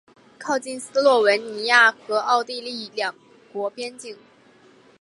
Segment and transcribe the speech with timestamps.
[0.39, 3.13] 靠近斯洛文尼亚和奥地利两
[3.53, 4.17] 国边境。